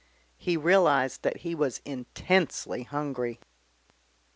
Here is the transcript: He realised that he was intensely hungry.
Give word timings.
He 0.39 0.57
realised 0.57 1.21
that 1.21 1.41
he 1.41 1.53
was 1.53 1.79
intensely 1.85 2.81
hungry. 2.81 3.39